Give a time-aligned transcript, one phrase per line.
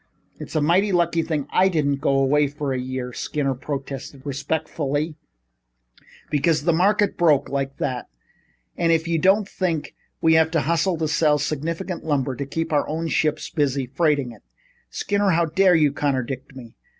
[0.39, 5.13] "It's a mighty lucky thing I didn't go away for a year," Skinner protested respectfully,
[6.31, 8.07] "because the market broke like that
[8.75, 12.73] and if you don't think we have to hustle to sell sufficient lumber to keep
[12.73, 14.41] our own ships busy freighting it"
[14.89, 16.73] "Skinner, how dare you contradict me?